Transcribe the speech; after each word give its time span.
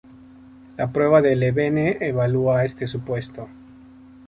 La 0.77 0.91
prueba 0.91 1.21
de 1.21 1.35
Levene 1.35 1.99
evalúa 2.01 2.63
este 2.65 2.87
supuesto. 2.87 3.47